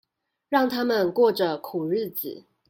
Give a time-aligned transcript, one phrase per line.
[0.49, 2.45] 讓他們過著苦日子